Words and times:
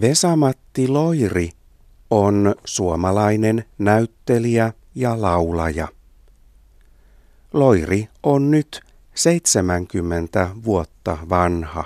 Vesamatti 0.00 0.88
Loiri 0.88 1.50
on 2.10 2.54
suomalainen 2.64 3.64
näyttelijä 3.78 4.72
ja 4.94 5.22
laulaja. 5.22 5.88
Loiri 7.52 8.08
on 8.22 8.50
nyt 8.50 8.80
70 9.14 10.50
vuotta 10.64 11.18
vanha. 11.28 11.84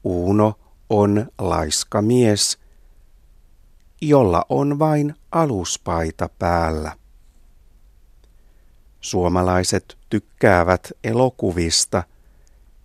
Uuno 0.03 0.59
on 0.89 1.31
laiska 1.39 2.01
mies, 2.01 2.57
jolla 4.01 4.45
on 4.49 4.79
vain 4.79 5.15
aluspaita 5.31 6.29
päällä. 6.39 6.97
Suomalaiset 9.01 9.97
tykkäävät 10.09 10.91
elokuvista, 11.03 12.03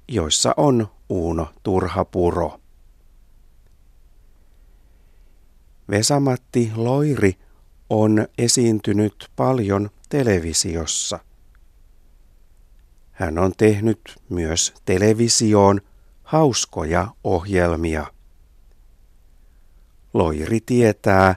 joissa 0.09 0.55
on 0.57 0.89
Uuno 1.09 1.49
Turhapuro. 1.63 2.61
Vesamatti 5.91 6.73
Loiri 6.77 7.37
on 7.91 8.27
esiintynyt 8.39 9.31
paljon 9.37 9.91
televisiossa– 10.13 11.19
hän 13.23 13.39
on 13.39 13.53
tehnyt 13.57 14.01
myös 14.29 14.75
televisioon 14.85 15.81
hauskoja 16.23 17.09
ohjelmia. 17.25 18.07
Loiri 20.15 20.61
tietää, 20.67 21.35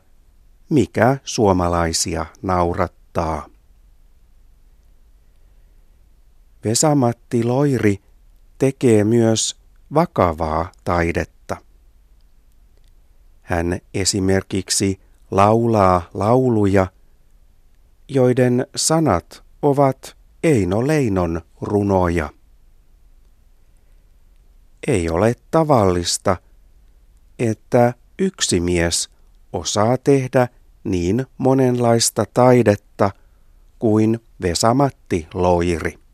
mikä 0.69 1.17
suomalaisia 1.23 2.25
naurattaa. 2.41 3.45
Vesamatti 6.63 7.43
Loiri 7.43 7.99
tekee 8.57 9.03
myös 9.03 9.57
vakavaa 9.93 10.71
taidetta. 10.83 11.57
Hän 13.41 13.79
esimerkiksi 13.93 14.99
laulaa 15.31 16.09
lauluja, 16.13 16.87
joiden 18.09 18.67
sanat 18.75 19.43
ovat 19.61 20.15
Eino 20.43 20.87
Leinon 20.87 21.41
runoja. 21.61 22.29
Ei 24.87 25.09
ole 25.09 25.35
tavallista, 25.51 26.37
että 27.39 27.93
yksi 28.19 28.59
mies 28.59 29.09
osaa 29.53 29.97
tehdä 29.97 30.47
niin 30.83 31.25
monenlaista 31.37 32.25
taidetta 32.33 33.11
kuin 33.79 34.19
Vesamatti 34.41 35.27
Loiri. 35.33 36.04